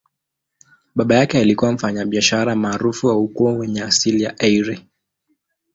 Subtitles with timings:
[0.95, 4.87] Baba yake alikuwa mfanyabiashara maarufu wa ukoo wenye asili ya Eire.